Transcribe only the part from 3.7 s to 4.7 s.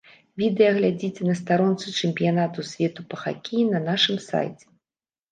на нашым сайце.